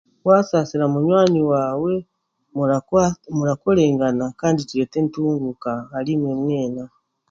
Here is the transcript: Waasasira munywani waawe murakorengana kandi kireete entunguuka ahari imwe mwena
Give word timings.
Waasasira 0.27 0.85
munywani 0.93 1.39
waawe 1.49 1.93
murakorengana 3.35 4.25
kandi 4.41 4.59
kireete 4.67 4.97
entunguuka 5.03 5.71
ahari 5.91 6.11
imwe 6.17 6.33
mwena 6.41 6.83